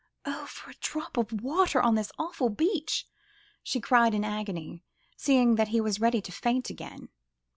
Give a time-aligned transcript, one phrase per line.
[0.25, 0.47] "Oh!
[0.47, 3.07] for a drop of water on this awful beach!"
[3.61, 4.81] she cried in agony,
[5.15, 7.09] seeing that he was ready to faint again.